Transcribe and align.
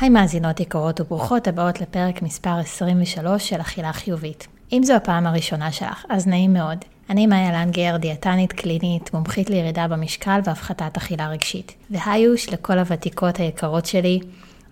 היי 0.00 0.08
מאזינות 0.08 0.60
יקרות 0.60 1.00
וברוכות 1.00 1.48
הבאות 1.48 1.80
לפרק 1.80 2.22
מספר 2.22 2.58
23 2.58 3.48
של 3.48 3.60
אכילה 3.60 3.92
חיובית. 3.92 4.46
אם 4.72 4.82
זו 4.84 4.94
הפעם 4.94 5.26
הראשונה 5.26 5.72
שלך, 5.72 6.04
אז 6.08 6.26
נעים 6.26 6.52
מאוד. 6.52 6.78
אני 7.10 7.26
מאיה 7.26 7.52
לנגר, 7.52 7.96
דיאטנית 7.96 8.52
קלינית, 8.52 9.14
מומחית 9.14 9.50
לירידה 9.50 9.88
במשקל 9.88 10.40
והפחתת 10.44 10.96
אכילה 10.96 11.28
רגשית. 11.28 11.74
והיוש 11.90 12.48
לכל 12.48 12.78
הוותיקות 12.78 13.36
היקרות 13.36 13.86
שלי, 13.86 14.20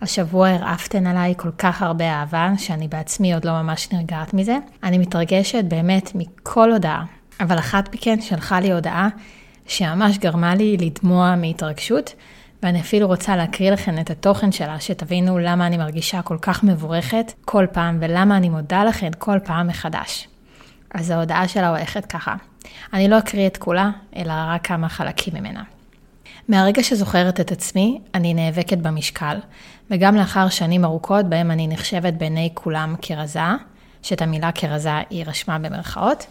השבוע 0.01 0.49
הרעפתן 0.49 1.07
עליי 1.07 1.35
כל 1.37 1.51
כך 1.59 1.83
הרבה 1.83 2.05
אהבה, 2.05 2.53
שאני 2.59 2.89
בעצמי 2.89 3.35
עוד 3.35 3.45
לא 3.45 3.53
ממש 3.53 3.89
נרגעת 3.93 4.35
מזה. 4.35 4.59
אני 4.83 4.99
מתרגשת 4.99 5.65
באמת 5.65 6.11
מכל 6.15 6.73
הודעה, 6.73 7.05
אבל 7.41 7.59
אחת 7.59 7.95
מכן 7.95 8.21
שלחה 8.21 8.61
לי 8.61 8.73
הודעה 8.73 9.09
שממש 9.67 10.19
גרמה 10.19 10.55
לי 10.55 10.77
לדמוע 10.77 11.37
מהתרגשות, 11.37 12.15
ואני 12.63 12.81
אפילו 12.81 13.07
רוצה 13.07 13.37
להקריא 13.37 13.71
לכם 13.71 13.99
את 14.01 14.11
התוכן 14.11 14.53
שלה, 14.53 14.81
שתבינו 14.81 15.39
למה 15.39 15.67
אני 15.67 15.77
מרגישה 15.77 16.23
כל 16.23 16.39
כך 16.43 16.65
מבורכת 16.65 17.33
כל 17.45 17.67
פעם, 17.73 17.99
ולמה 18.01 18.37
אני 18.37 18.49
מודה 18.49 18.85
לכם 18.85 19.11
כל 19.19 19.39
פעם 19.45 19.67
מחדש. 19.67 20.29
אז 20.95 21.11
ההודעה 21.11 21.49
שלה 21.49 21.69
הולכת 21.69 22.07
ככה. 22.07 22.35
אני 22.93 23.09
לא 23.09 23.19
אקריא 23.19 23.47
את 23.47 23.57
כולה, 23.57 23.91
אלא 24.17 24.33
רק 24.37 24.67
כמה 24.67 24.89
חלקים 24.89 25.35
ממנה. 25.35 25.63
מהרגע 26.49 26.83
שזוכרת 26.83 27.41
את 27.41 27.53
עצמי, 27.53 28.01
אני 28.15 28.35
נאבקת 28.35 28.79
במשקל, 28.79 29.37
וגם 29.91 30.15
לאחר 30.17 30.49
שנים 30.49 30.85
ארוכות 30.85 31.29
בהם 31.29 31.51
אני 31.51 31.69
נחשבת 31.69 32.15
בעיני 32.15 32.51
כולם 32.55 32.95
כרזה, 33.03 33.41
שאת 34.03 34.23
המילה 34.23 34.53
כרזה 34.53 35.01
היא 35.11 35.25
רשמה 35.27 35.59
במרכאות, 35.59 36.27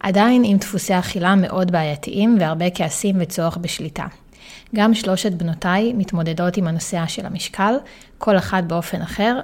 עדיין 0.00 0.42
עם 0.44 0.56
דפוסי 0.56 0.98
אכילה 0.98 1.34
מאוד 1.34 1.70
בעייתיים 1.70 2.36
והרבה 2.40 2.70
כעסים 2.70 3.16
וצורך 3.20 3.56
בשליטה. 3.56 4.06
גם 4.74 4.94
שלושת 4.94 5.32
בנותיי 5.32 5.92
מתמודדות 5.92 6.56
עם 6.56 6.66
הנושא 6.66 7.06
של 7.06 7.26
המשקל, 7.26 7.74
כל 8.18 8.38
אחת 8.38 8.64
באופן 8.64 9.02
אחר, 9.02 9.40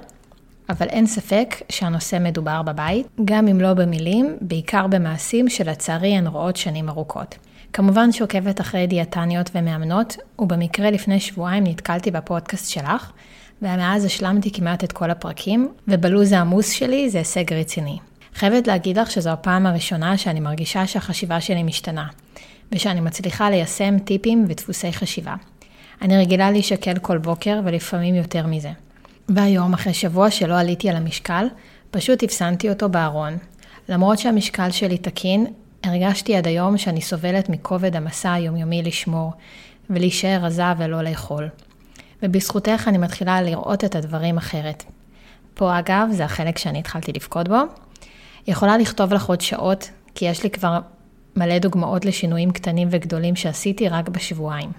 אבל 0.69 0.87
אין 0.87 1.07
ספק 1.07 1.55
שהנושא 1.69 2.17
מדובר 2.21 2.61
בבית, 2.61 3.07
גם 3.25 3.47
אם 3.47 3.61
לא 3.61 3.73
במילים, 3.73 4.37
בעיקר 4.41 4.87
במעשים 4.87 5.49
שלצערי 5.49 6.17
הן 6.17 6.27
רואות 6.27 6.55
שנים 6.55 6.89
ארוכות. 6.89 7.35
כמובן 7.73 8.11
שעוקבת 8.11 8.61
אחרי 8.61 8.87
דיאטניות 8.87 9.49
ומאמנות, 9.55 10.17
ובמקרה 10.39 10.91
לפני 10.91 11.19
שבועיים 11.19 11.63
נתקלתי 11.63 12.11
בפודקאסט 12.11 12.69
שלך, 12.69 13.11
ומאז 13.61 14.05
השלמתי 14.05 14.51
כמעט 14.51 14.83
את 14.83 14.91
כל 14.91 15.11
הפרקים, 15.11 15.71
ובלוז 15.87 16.31
העמוס 16.31 16.69
שלי 16.69 17.09
זה 17.09 17.17
הישג 17.17 17.53
רציני. 17.53 17.97
חייבת 18.35 18.67
להגיד 18.67 18.99
לך 18.99 19.11
שזו 19.11 19.29
הפעם 19.29 19.65
הראשונה 19.65 20.17
שאני 20.17 20.39
מרגישה 20.39 20.87
שהחשיבה 20.87 21.41
שלי 21.41 21.63
משתנה. 21.63 22.07
ושאני 22.73 23.01
מצליחה 23.01 23.49
ליישם 23.49 23.99
טיפים 23.99 24.45
ודפוסי 24.47 24.93
חשיבה. 24.93 25.35
אני 26.01 26.17
רגילה 26.17 26.51
להישקל 26.51 26.99
כל 26.99 27.17
בוקר 27.17 27.59
ולפעמים 27.65 28.15
יותר 28.15 28.47
מזה. 28.47 28.71
והיום, 29.29 29.73
אחרי 29.73 29.93
שבוע 29.93 30.31
שלא 30.31 30.59
עליתי 30.59 30.89
על 30.89 30.95
המשקל, 30.95 31.47
פשוט 31.91 32.23
הפסנתי 32.23 32.69
אותו 32.69 32.89
בארון. 32.89 33.37
למרות 33.89 34.19
שהמשקל 34.19 34.71
שלי 34.71 34.97
תקין, 34.97 35.45
הרגשתי 35.83 36.35
עד 36.35 36.47
היום 36.47 36.77
שאני 36.77 37.01
סובלת 37.01 37.49
מכובד 37.49 37.95
המסע 37.95 38.33
היומיומי 38.33 38.81
לשמור, 38.81 39.33
ולהישאר 39.89 40.39
רזה 40.41 40.63
ולא 40.77 41.01
לאכול. 41.01 41.49
ובזכותך 42.23 42.87
אני 42.87 42.97
מתחילה 42.97 43.41
לראות 43.41 43.83
את 43.83 43.95
הדברים 43.95 44.37
אחרת. 44.37 44.83
פה 45.53 45.79
אגב, 45.79 46.07
זה 46.11 46.25
החלק 46.25 46.57
שאני 46.57 46.79
התחלתי 46.79 47.11
לבכות 47.13 47.47
בו. 47.47 47.57
יכולה 48.47 48.77
לכתוב 48.77 49.13
לך 49.13 49.25
עוד 49.25 49.41
שעות, 49.41 49.89
כי 50.15 50.25
יש 50.25 50.43
לי 50.43 50.49
כבר 50.49 50.79
מלא 51.37 51.59
דוגמאות 51.59 52.05
לשינויים 52.05 52.51
קטנים 52.51 52.87
וגדולים 52.91 53.35
שעשיתי 53.35 53.89
רק 53.89 54.09
בשבועיים. 54.09 54.71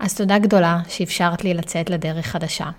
אז 0.00 0.14
תודה 0.14 0.38
גדולה 0.38 0.80
שאפשרת 0.88 1.44
לי 1.44 1.54
לצאת 1.54 1.90
לדרך 1.90 2.26
חדשה, 2.26 2.70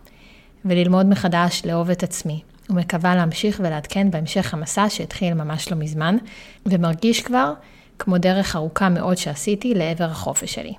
וללמוד 0.66 1.06
מחדש 1.06 1.62
לאהוב 1.66 1.90
את 1.90 2.04
עצמי, 2.04 2.42
ומקווה 2.70 3.16
להמשיך 3.16 3.62
ולעדכן 3.64 4.12
בהמשך 4.12 4.54
המסע 4.54 4.90
שהתחיל 4.90 5.34
ממש 5.34 5.72
לא 5.72 5.78
מזמן, 5.78 6.18
ומרגיש 6.66 7.22
כבר 7.22 7.54
כמו 8.00 8.18
דרך 8.18 8.56
ארוכה 8.56 8.90
מאוד 8.90 9.18
שעשיתי 9.18 9.74
לעבר 9.74 10.06
החופש 10.06 10.54
שלי. 10.54 10.74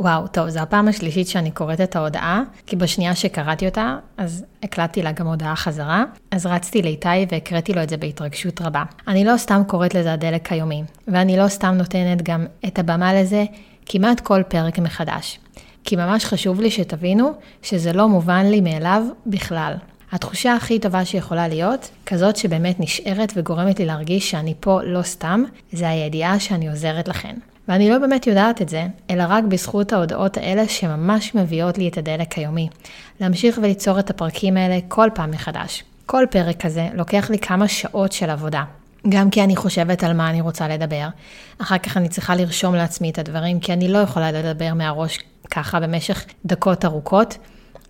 וואו, 0.00 0.26
טוב, 0.26 0.48
זו 0.48 0.60
הפעם 0.60 0.88
השלישית 0.88 1.28
שאני 1.28 1.50
קוראת 1.50 1.80
את 1.80 1.96
ההודעה, 1.96 2.42
כי 2.66 2.76
בשנייה 2.76 3.14
שקראתי 3.14 3.66
אותה, 3.66 3.96
אז 4.16 4.44
הקלטתי 4.62 5.02
לה 5.02 5.12
גם 5.12 5.26
הודעה 5.26 5.56
חזרה, 5.56 6.04
אז 6.30 6.46
רצתי 6.46 6.82
לאיתי 6.82 7.08
והקראתי 7.30 7.72
לו 7.72 7.82
את 7.82 7.88
זה 7.88 7.96
בהתרגשות 7.96 8.62
רבה. 8.62 8.82
אני 9.08 9.24
לא 9.24 9.36
סתם 9.36 9.62
קוראת 9.66 9.94
לזה 9.94 10.12
הדלק 10.12 10.52
היומי, 10.52 10.82
ואני 11.08 11.36
לא 11.36 11.48
סתם 11.48 11.74
נותנת 11.74 12.22
גם 12.22 12.46
את 12.66 12.78
הבמה 12.78 13.14
לזה 13.14 13.44
כמעט 13.86 14.20
כל 14.20 14.42
פרק 14.48 14.78
מחדש. 14.78 15.38
כי 15.84 15.96
ממש 15.96 16.24
חשוב 16.24 16.60
לי 16.60 16.70
שתבינו 16.70 17.32
שזה 17.62 17.92
לא 17.92 18.08
מובן 18.08 18.46
לי 18.46 18.60
מאליו 18.60 19.02
בכלל. 19.26 19.74
התחושה 20.12 20.54
הכי 20.54 20.78
טובה 20.78 21.04
שיכולה 21.04 21.48
להיות, 21.48 21.90
כזאת 22.06 22.36
שבאמת 22.36 22.80
נשארת 22.80 23.32
וגורמת 23.36 23.78
לי 23.78 23.86
להרגיש 23.86 24.30
שאני 24.30 24.54
פה 24.60 24.82
לא 24.82 25.02
סתם, 25.02 25.44
זה 25.72 25.88
הידיעה 25.88 26.40
שאני 26.40 26.68
עוזרת 26.68 27.08
לכן. 27.08 27.36
ואני 27.68 27.90
לא 27.90 27.98
באמת 27.98 28.26
יודעת 28.26 28.62
את 28.62 28.68
זה, 28.68 28.86
אלא 29.10 29.24
רק 29.28 29.44
בזכות 29.44 29.92
ההודעות 29.92 30.36
האלה 30.36 30.68
שממש 30.68 31.34
מביאות 31.34 31.78
לי 31.78 31.88
את 31.88 31.98
הדלק 31.98 32.32
היומי. 32.32 32.68
להמשיך 33.20 33.58
וליצור 33.62 33.98
את 33.98 34.10
הפרקים 34.10 34.56
האלה 34.56 34.78
כל 34.88 35.08
פעם 35.14 35.30
מחדש. 35.30 35.84
כל 36.06 36.24
פרק 36.30 36.60
כזה 36.60 36.88
לוקח 36.94 37.30
לי 37.30 37.38
כמה 37.38 37.68
שעות 37.68 38.12
של 38.12 38.30
עבודה. 38.30 38.64
גם 39.08 39.30
כי 39.30 39.44
אני 39.44 39.56
חושבת 39.56 40.04
על 40.04 40.12
מה 40.12 40.30
אני 40.30 40.40
רוצה 40.40 40.68
לדבר. 40.68 41.08
אחר 41.58 41.78
כך 41.78 41.96
אני 41.96 42.08
צריכה 42.08 42.36
לרשום 42.36 42.74
לעצמי 42.74 43.10
את 43.10 43.18
הדברים, 43.18 43.60
כי 43.60 43.72
אני 43.72 43.88
לא 43.88 43.98
יכולה 43.98 44.32
לדבר 44.32 44.74
מהראש 44.74 45.18
ככה 45.50 45.80
במשך 45.80 46.24
דקות 46.46 46.84
ארוכות. 46.84 47.38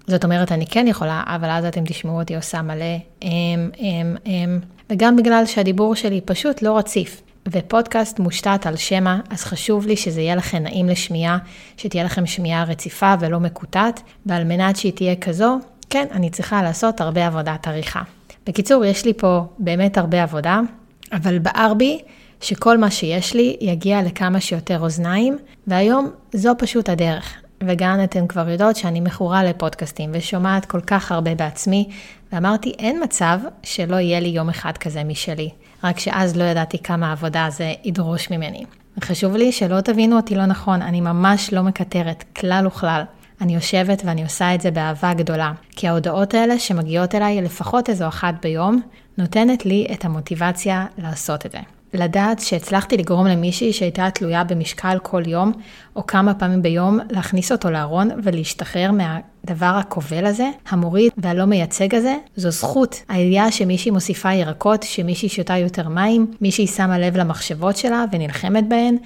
זאת 0.06 0.24
אומרת, 0.24 0.52
אני 0.52 0.66
כן 0.66 0.86
יכולה, 0.86 1.22
אבל 1.26 1.50
אז 1.50 1.64
אתם 1.64 1.84
תשמעו 1.84 2.20
אותי 2.20 2.36
עושה 2.36 2.62
מלא 2.62 2.84
אם, 3.22 3.70
אם, 3.78 4.16
אם, 4.26 4.58
וגם 4.90 5.16
בגלל 5.16 5.46
שהדיבור 5.46 5.94
שלי 5.94 6.20
פשוט 6.20 6.62
לא 6.62 6.78
רציף. 6.78 7.22
ופודקאסט 7.52 8.18
מושתת 8.18 8.66
על 8.66 8.76
שמע, 8.76 9.16
אז 9.30 9.44
חשוב 9.44 9.86
לי 9.86 9.96
שזה 9.96 10.20
יהיה 10.20 10.34
לכם 10.34 10.58
נעים 10.62 10.88
לשמיעה, 10.88 11.38
שתהיה 11.76 12.04
לכם 12.04 12.26
שמיעה 12.26 12.64
רציפה 12.64 13.14
ולא 13.20 13.40
מקוטעת, 13.40 14.02
ועל 14.26 14.44
מנת 14.44 14.76
שהיא 14.76 14.92
תהיה 14.92 15.16
כזו, 15.16 15.58
כן, 15.90 16.06
אני 16.10 16.30
צריכה 16.30 16.62
לעשות 16.62 17.00
הרבה 17.00 17.26
עבודת 17.26 17.68
עריכה. 17.68 18.02
בקיצור, 18.46 18.84
יש 18.84 19.04
לי 19.04 19.14
פה 19.14 19.40
באמת 19.58 19.98
הרבה 19.98 20.22
עבודה, 20.22 20.60
אבל 21.12 21.38
בער 21.38 21.74
בי 21.74 22.00
שכל 22.40 22.78
מה 22.78 22.90
שיש 22.90 23.34
לי 23.34 23.56
יגיע 23.60 24.02
לכמה 24.02 24.40
שיותר 24.40 24.80
אוזניים, 24.80 25.38
והיום 25.66 26.10
זו 26.32 26.52
פשוט 26.58 26.88
הדרך. 26.88 27.34
וגם 27.62 28.00
אתן 28.04 28.26
כבר 28.26 28.48
יודעות 28.48 28.76
שאני 28.76 29.00
מכורה 29.00 29.44
לפודקאסטים 29.44 30.10
ושומעת 30.12 30.64
כל 30.64 30.80
כך 30.80 31.12
הרבה 31.12 31.34
בעצמי, 31.34 31.88
ואמרתי, 32.32 32.72
אין 32.78 33.02
מצב 33.04 33.38
שלא 33.62 33.96
יהיה 33.96 34.20
לי 34.20 34.28
יום 34.28 34.48
אחד 34.48 34.78
כזה 34.78 35.04
משלי. 35.04 35.50
רק 35.84 35.98
שאז 35.98 36.36
לא 36.36 36.44
ידעתי 36.44 36.82
כמה 36.82 37.12
עבודה 37.12 37.46
זה 37.50 37.72
ידרוש 37.84 38.30
ממני. 38.30 38.64
חשוב 39.04 39.36
לי 39.36 39.52
שלא 39.52 39.80
תבינו 39.80 40.16
אותי 40.16 40.34
לא 40.34 40.46
נכון, 40.46 40.82
אני 40.82 41.00
ממש 41.00 41.52
לא 41.52 41.62
מקטרת, 41.62 42.24
כלל 42.36 42.66
וכלל. 42.66 43.02
אני 43.40 43.54
יושבת 43.54 44.02
ואני 44.04 44.22
עושה 44.22 44.54
את 44.54 44.60
זה 44.60 44.70
באהבה 44.70 45.14
גדולה, 45.14 45.52
כי 45.70 45.88
ההודעות 45.88 46.34
האלה 46.34 46.58
שמגיעות 46.58 47.14
אליי 47.14 47.42
לפחות 47.42 47.88
איזו 47.88 48.08
אחת 48.08 48.34
ביום, 48.42 48.80
נותנת 49.18 49.66
לי 49.66 49.86
את 49.92 50.04
המוטיבציה 50.04 50.86
לעשות 50.98 51.46
את 51.46 51.52
זה. 51.52 51.75
לדעת 51.94 52.40
שהצלחתי 52.40 52.96
לגרום 52.96 53.26
למישהי 53.26 53.72
שהייתה 53.72 54.10
תלויה 54.10 54.44
במשקל 54.44 54.98
כל 55.02 55.22
יום, 55.26 55.52
או 55.96 56.06
כמה 56.06 56.34
פעמים 56.34 56.62
ביום, 56.62 56.98
להכניס 57.10 57.52
אותו 57.52 57.70
לארון 57.70 58.10
ולהשתחרר 58.22 58.90
מהדבר 58.92 59.66
הכובל 59.80 60.26
הזה, 60.26 60.50
המוריד 60.68 61.12
והלא 61.16 61.44
מייצג 61.44 61.94
הזה, 61.94 62.14
זו 62.36 62.50
זכות. 62.50 63.02
הידיעה 63.08 63.52
שמישהי 63.52 63.90
מוסיפה 63.90 64.32
ירקות, 64.32 64.82
שמישהי 64.82 65.28
שותה 65.28 65.56
יותר 65.56 65.88
מים, 65.88 66.26
מישהי 66.40 66.66
שמה 66.66 66.98
לב 66.98 67.16
למחשבות 67.16 67.76
שלה 67.76 68.04
ונלחמת 68.12 68.68
בהן, 68.68 68.96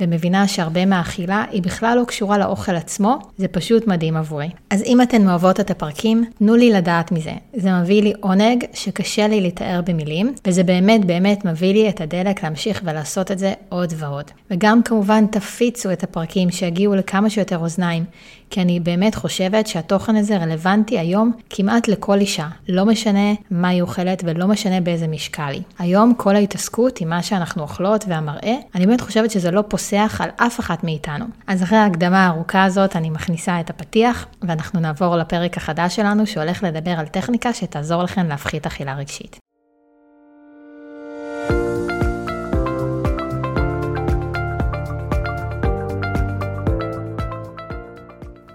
ומבינה 0.00 0.48
שהרבה 0.48 0.86
מהאכילה 0.86 1.44
היא 1.50 1.62
בכלל 1.62 1.98
לא 1.98 2.04
קשורה 2.04 2.38
לאוכל 2.38 2.76
עצמו, 2.76 3.18
זה 3.36 3.48
פשוט 3.48 3.86
מדהים 3.86 4.16
עבורי. 4.16 4.48
אז 4.70 4.82
אם 4.82 5.02
אתן 5.02 5.28
אוהבות 5.28 5.60
את 5.60 5.70
הפרקים, 5.70 6.24
תנו 6.38 6.56
לי 6.56 6.70
לדעת 6.72 7.12
מזה. 7.12 7.32
זה 7.56 7.72
מביא 7.72 8.02
לי 8.02 8.12
עונג 8.20 8.64
שקשה 8.72 9.28
לי 9.28 9.40
לתאר 9.40 9.80
במילים, 9.86 10.34
וזה 10.46 10.64
באמת 10.64 11.04
באמת 11.04 11.44
מביא 11.44 11.72
לי 11.72 11.88
את 11.88 12.00
הדלק 12.00 12.42
להמשיך 12.42 12.80
ולעשות 12.84 13.30
את 13.30 13.38
זה 13.38 13.52
עוד 13.68 13.92
ועוד. 13.96 14.24
וגם 14.50 14.82
כמובן 14.82 15.26
תפיצו 15.26 15.92
את 15.92 16.02
הפרקים 16.02 16.50
שיגיעו 16.50 16.94
לכמה 16.94 17.30
שיותר 17.30 17.58
אוזניים, 17.58 18.04
כי 18.50 18.60
אני 18.60 18.80
באמת 18.80 19.14
חושבת 19.14 19.66
שהתוכן 19.66 20.16
הזה 20.16 20.36
רלוונטי 20.36 20.98
היום 20.98 21.32
כמעט 21.50 21.88
לכל 21.88 22.18
אישה, 22.18 22.46
לא 22.68 22.86
משנה 22.86 23.34
מה 23.50 23.68
היא 23.68 23.82
אוכלת 23.82 24.22
ולא 24.26 24.46
משנה 24.46 24.80
באיזה 24.80 25.08
משקל 25.08 25.42
היא. 25.52 25.62
היום 25.78 26.14
כל 26.16 26.36
ההתעסקות 26.36 27.00
עם 27.00 27.08
מה 27.08 27.22
שאנחנו 27.22 27.62
אוכלות 27.62 28.04
והמראה, 28.08 28.54
אני 28.74 28.86
באמת 28.86 29.00
חושבת 29.00 29.30
שזה 29.30 29.50
לא 29.50 29.64
פוסח 29.90 30.20
על 30.20 30.30
אף 30.36 30.60
אחת 30.60 30.84
מאיתנו. 30.84 31.24
אז 31.46 31.62
אחרי 31.62 31.78
ההקדמה 31.78 32.26
הארוכה 32.26 32.64
הזאת 32.64 32.96
אני 32.96 33.10
מכניסה 33.10 33.60
את 33.60 33.70
הפתיח, 33.70 34.26
ואנחנו 34.42 34.80
נעבור 34.80 35.16
לפרק 35.16 35.56
החדש 35.56 35.96
שלנו 35.96 36.26
שהולך 36.26 36.62
לדבר 36.62 36.90
על 36.90 37.06
טכניקה 37.06 37.52
שתעזור 37.52 38.02
לכם 38.02 38.26
להפחית 38.26 38.66
אכילה 38.66 38.94
רגשית. 38.94 39.38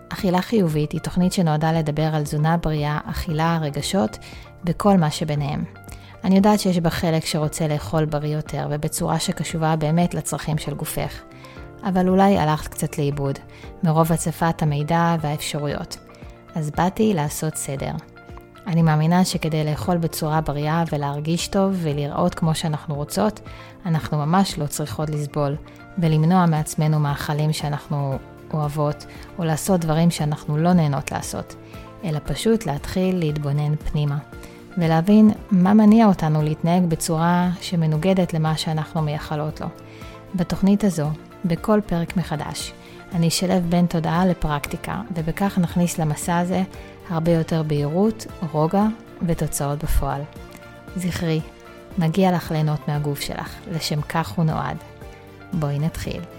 אכילה 0.09 0.41
חיובית 0.41 0.91
היא 0.91 1.01
תוכנית 1.01 1.33
שנועדה 1.33 1.71
לדבר 1.71 2.15
על 2.15 2.23
תזונה 2.23 2.57
בריאה, 2.57 2.99
אכילה, 3.05 3.59
רגשות, 3.61 4.17
וכל 4.65 4.97
מה 4.97 5.11
שביניהם. 5.11 5.84
אני 6.25 6.35
יודעת 6.35 6.59
שיש 6.59 6.79
בה 6.79 6.89
חלק 6.89 7.25
שרוצה 7.25 7.67
לאכול 7.67 8.05
בריא 8.05 8.35
יותר, 8.35 8.67
ובצורה 8.71 9.19
שקשובה 9.19 9.75
באמת 9.75 10.13
לצרכים 10.13 10.57
של 10.57 10.73
גופך. 10.73 11.21
אבל 11.83 12.09
אולי 12.09 12.37
הלכת 12.37 12.67
קצת 12.67 12.97
לאיבוד, 12.97 13.39
מרוב 13.83 14.11
הצפת 14.11 14.61
המידע 14.61 15.15
והאפשרויות. 15.21 15.97
אז 16.55 16.71
באתי 16.71 17.13
לעשות 17.13 17.55
סדר. 17.55 17.91
אני 18.67 18.81
מאמינה 18.81 19.25
שכדי 19.25 19.63
לאכול 19.63 19.97
בצורה 19.97 20.41
בריאה 20.41 20.83
ולהרגיש 20.91 21.47
טוב 21.47 21.75
ולראות 21.81 22.35
כמו 22.35 22.55
שאנחנו 22.55 22.95
רוצות, 22.95 23.39
אנחנו 23.85 24.17
ממש 24.17 24.57
לא 24.59 24.67
צריכות 24.67 25.09
לסבול, 25.09 25.55
ולמנוע 25.97 26.45
מעצמנו 26.45 26.99
מאכלים 26.99 27.53
שאנחנו 27.53 28.17
אוהבות, 28.53 29.05
או 29.39 29.43
לעשות 29.43 29.81
דברים 29.81 30.11
שאנחנו 30.11 30.57
לא 30.57 30.73
נהנות 30.73 31.11
לעשות, 31.11 31.55
אלא 32.03 32.19
פשוט 32.23 32.65
להתחיל 32.65 33.19
להתבונן 33.19 33.75
פנימה, 33.75 34.17
ולהבין 34.77 35.31
מה 35.51 35.73
מניע 35.73 36.05
אותנו 36.07 36.41
להתנהג 36.41 36.85
בצורה 36.85 37.49
שמנוגדת 37.61 38.33
למה 38.33 38.57
שאנחנו 38.57 39.01
מייחלות 39.01 39.61
לו. 39.61 39.67
בתוכנית 40.35 40.83
הזו, 40.83 41.09
בכל 41.45 41.79
פרק 41.85 42.17
מחדש, 42.17 42.73
אני 43.13 43.27
אשלב 43.27 43.65
בין 43.69 43.85
תודעה 43.85 44.25
לפרקטיקה, 44.25 45.01
ובכך 45.15 45.57
נכניס 45.57 45.99
למסע 45.99 46.37
הזה 46.37 46.63
הרבה 47.09 47.31
יותר 47.31 47.63
בהירות, 47.63 48.25
רוגע 48.51 48.85
ותוצאות 49.27 49.83
בפועל. 49.83 50.21
זכרי, 50.95 51.41
מגיע 51.97 52.31
לך 52.31 52.51
ליהנות 52.51 52.87
מהגוף 52.87 53.21
שלך, 53.21 53.55
לשם 53.71 54.01
כך 54.01 54.29
הוא 54.29 54.45
נועד. 54.45 54.77
בואי 55.53 55.79
נתחיל. 55.79 56.34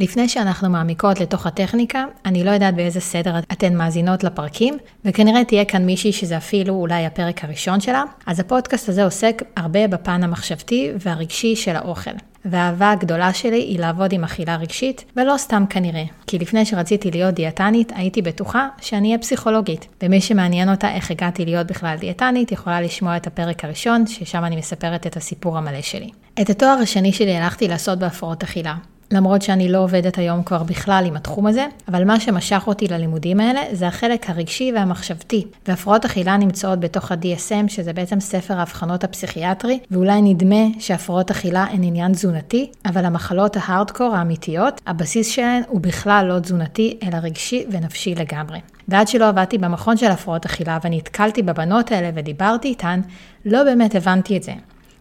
לפני 0.00 0.28
שאנחנו 0.28 0.70
מעמיקות 0.70 1.20
לתוך 1.20 1.46
הטכניקה, 1.46 2.04
אני 2.26 2.44
לא 2.44 2.50
יודעת 2.50 2.74
באיזה 2.74 3.00
סדר 3.00 3.38
אתן 3.38 3.76
מאזינות 3.76 4.24
לפרקים, 4.24 4.78
וכנראה 5.04 5.44
תהיה 5.44 5.64
כאן 5.64 5.86
מישהי 5.86 6.12
שזה 6.12 6.36
אפילו 6.36 6.74
אולי 6.74 7.06
הפרק 7.06 7.44
הראשון 7.44 7.80
שלה, 7.80 8.02
אז 8.26 8.40
הפודקאסט 8.40 8.88
הזה 8.88 9.04
עוסק 9.04 9.42
הרבה 9.56 9.88
בפן 9.88 10.22
המחשבתי 10.22 10.90
והרגשי 10.98 11.56
של 11.56 11.76
האוכל. 11.76 12.10
והאהבה 12.44 12.90
הגדולה 12.90 13.32
שלי 13.32 13.56
היא 13.56 13.78
לעבוד 13.78 14.12
עם 14.12 14.24
אכילה 14.24 14.56
רגשית, 14.56 15.04
ולא 15.16 15.34
סתם 15.36 15.64
כנראה, 15.70 16.04
כי 16.26 16.38
לפני 16.38 16.64
שרציתי 16.64 17.10
להיות 17.10 17.34
דיאטנית, 17.34 17.92
הייתי 17.96 18.22
בטוחה 18.22 18.68
שאני 18.80 19.08
אהיה 19.08 19.18
פסיכולוגית. 19.18 19.86
ומי 20.02 20.20
שמעניין 20.20 20.70
אותה 20.70 20.94
איך 20.94 21.10
הגעתי 21.10 21.44
להיות 21.44 21.66
בכלל 21.66 21.96
דיאטנית, 22.00 22.52
יכולה 22.52 22.80
לשמוע 22.80 23.16
את 23.16 23.26
הפרק 23.26 23.64
הראשון, 23.64 24.06
ששם 24.06 24.44
אני 24.44 24.56
מספרת 24.56 25.06
את 25.06 25.16
הסיפור 25.16 25.58
המלא 25.58 25.82
שלי. 25.82 26.10
את 26.40 26.50
התואר 26.50 26.78
השני 26.82 27.12
שלי 27.12 27.36
הלכתי 27.36 27.68
לעשות 27.68 27.98
בהפרעות 27.98 28.42
אכילה, 28.42 28.74
למרות 29.12 29.42
שאני 29.42 29.68
לא 29.68 29.78
עובדת 29.78 30.18
היום 30.18 30.42
כבר 30.42 30.62
בכלל 30.62 31.04
עם 31.06 31.16
התחום 31.16 31.46
הזה, 31.46 31.66
אבל 31.88 32.04
מה 32.04 32.20
שמשך 32.20 32.62
אותי 32.66 32.88
ללימודים 32.88 33.40
האלה 33.40 33.60
זה 33.72 33.86
החלק 33.86 34.30
הרגשי 34.30 34.72
והמחשבתי. 34.74 35.46
והפרעות 35.68 36.04
אכילה 36.04 36.36
נמצאות 36.36 36.80
בתוך 36.80 37.12
ה-DSM, 37.12 37.68
שזה 37.68 37.92
בעצם 37.92 38.20
ספר 38.20 38.58
האבחנות 38.58 39.04
הפסיכיאטרי, 39.04 39.78
ואולי 39.90 40.22
נדמה 40.22 40.64
שהפרעות 40.78 41.30
אכילה 41.30 41.64
הן 41.64 41.82
עניין 41.82 42.12
תזונתי, 42.12 42.70
אבל 42.86 43.04
המחלות 43.04 43.56
ההארדקור 43.56 44.16
האמיתיות, 44.16 44.80
הבסיס 44.86 45.28
שלהן 45.28 45.62
הוא 45.68 45.80
בכלל 45.80 46.26
לא 46.28 46.38
תזונתי, 46.38 46.98
אלא 47.02 47.16
רגשי 47.22 47.64
ונפשי 47.70 48.14
לגמרי. 48.14 48.58
ועד 48.88 49.08
שלא 49.08 49.28
עבדתי 49.28 49.58
במכון 49.58 49.96
של 49.96 50.10
הפרעות 50.10 50.44
אכילה 50.44 50.78
ונתקלתי 50.84 51.42
בבנות 51.42 51.92
האלה 51.92 52.10
ודיברתי 52.14 52.68
איתן, 52.68 53.00
לא 53.44 53.64
באמת 53.64 53.94
הבנתי 53.94 54.36
את 54.36 54.42
זה. 54.42 54.52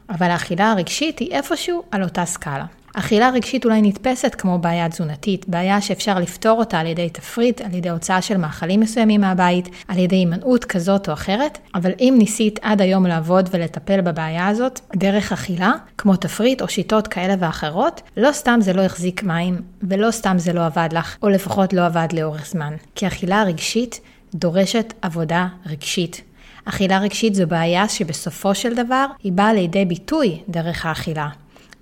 אבל 0.09 0.31
האכילה 0.31 0.71
הרגשית 0.71 1.19
היא 1.19 1.31
איפשהו 1.31 1.83
על 1.91 2.03
אותה 2.03 2.25
סקאלה. 2.25 2.65
אכילה 2.93 3.29
רגשית 3.29 3.65
אולי 3.65 3.81
נתפסת 3.81 4.35
כמו 4.35 4.59
בעיה 4.59 4.89
תזונתית, 4.89 5.49
בעיה 5.49 5.81
שאפשר 5.81 6.19
לפתור 6.19 6.59
אותה 6.59 6.79
על 6.79 6.87
ידי 6.87 7.09
תפריט, 7.09 7.61
על 7.61 7.73
ידי 7.73 7.89
הוצאה 7.89 8.21
של 8.21 8.37
מאכלים 8.37 8.79
מסוימים 8.79 9.21
מהבית, 9.21 9.69
על 9.87 9.97
ידי 9.97 10.15
הימנעות 10.15 10.65
כזאת 10.65 11.07
או 11.07 11.13
אחרת, 11.13 11.57
אבל 11.75 11.91
אם 11.99 12.15
ניסית 12.17 12.59
עד 12.61 12.81
היום 12.81 13.05
לעבוד 13.05 13.49
ולטפל 13.51 14.01
בבעיה 14.01 14.47
הזאת 14.47 14.79
דרך 14.95 15.31
אכילה, 15.31 15.73
כמו 15.97 16.15
תפריט 16.15 16.61
או 16.61 16.67
שיטות 16.67 17.07
כאלה 17.07 17.35
ואחרות, 17.39 18.01
לא 18.17 18.31
סתם 18.31 18.59
זה 18.61 18.73
לא 18.73 18.81
החזיק 18.81 19.23
מים, 19.23 19.61
ולא 19.83 20.11
סתם 20.11 20.35
זה 20.37 20.53
לא 20.53 20.65
עבד 20.65 20.89
לך, 20.91 21.17
או 21.23 21.29
לפחות 21.29 21.73
לא 21.73 21.85
עבד 21.85 22.07
לאורך 22.13 22.45
זמן. 22.45 22.73
כי 22.95 23.07
אכילה 23.07 23.43
רגשית 23.43 23.99
דורשת 24.35 24.93
עבודה 25.01 25.47
רגשית. 25.65 26.21
אכילה 26.65 26.99
רגשית 26.99 27.35
זו 27.35 27.47
בעיה 27.47 27.89
שבסופו 27.89 28.55
של 28.55 28.75
דבר 28.75 29.05
היא 29.23 29.31
באה 29.31 29.53
לידי 29.53 29.85
ביטוי 29.85 30.39
דרך 30.49 30.85
האכילה. 30.85 31.27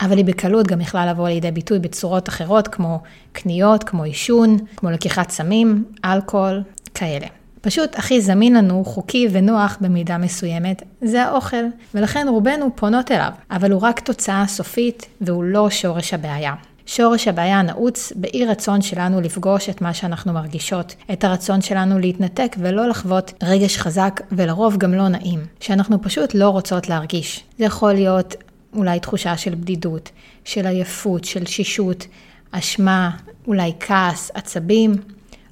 אבל 0.01 0.17
היא 0.17 0.25
בקלות 0.25 0.67
גם 0.67 0.81
יכלה 0.81 1.05
לבוא 1.05 1.27
לידי 1.29 1.51
ביטוי 1.51 1.79
בצורות 1.79 2.29
אחרות, 2.29 2.67
כמו 2.67 2.99
קניות, 3.31 3.83
כמו 3.83 4.03
עישון, 4.03 4.57
כמו 4.75 4.91
לקיחת 4.91 5.29
סמים, 5.29 5.85
אלכוהול, 6.05 6.63
כאלה. 6.93 7.27
פשוט 7.61 7.95
הכי 7.95 8.21
זמין 8.21 8.53
לנו, 8.53 8.85
חוקי 8.85 9.27
ונוח 9.31 9.77
במידה 9.81 10.17
מסוימת, 10.17 10.83
זה 11.01 11.23
האוכל, 11.23 11.63
ולכן 11.93 12.27
רובנו 12.29 12.69
פונות 12.75 13.11
אליו, 13.11 13.31
אבל 13.51 13.71
הוא 13.71 13.81
רק 13.81 13.99
תוצאה 13.99 14.47
סופית 14.47 15.05
והוא 15.21 15.43
לא 15.43 15.69
שורש 15.69 16.13
הבעיה. 16.13 16.53
שורש 16.85 17.27
הבעיה 17.27 17.61
נעוץ 17.61 18.13
באי 18.15 18.45
רצון 18.45 18.81
שלנו 18.81 19.21
לפגוש 19.21 19.69
את 19.69 19.81
מה 19.81 19.93
שאנחנו 19.93 20.33
מרגישות, 20.33 20.95
את 21.13 21.23
הרצון 21.23 21.61
שלנו 21.61 21.99
להתנתק 21.99 22.55
ולא 22.59 22.87
לחוות 22.87 23.33
רגש 23.43 23.77
חזק 23.77 24.21
ולרוב 24.31 24.77
גם 24.77 24.93
לא 24.93 25.07
נעים, 25.07 25.39
שאנחנו 25.59 26.01
פשוט 26.01 26.35
לא 26.35 26.49
רוצות 26.49 26.89
להרגיש. 26.89 27.43
זה 27.57 27.65
יכול 27.65 27.93
להיות 27.93 28.35
אולי 28.73 28.99
תחושה 28.99 29.37
של 29.37 29.55
בדידות, 29.55 30.11
של 30.45 30.67
עייפות, 30.67 31.23
של 31.23 31.45
שישות, 31.45 32.07
אשמה, 32.51 33.11
אולי 33.47 33.73
כעס, 33.79 34.31
עצבים, 34.33 34.91